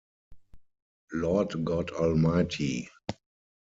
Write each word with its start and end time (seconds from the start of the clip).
Lord 1.13 1.63
God 1.63 1.91
Almighty! 1.91 2.89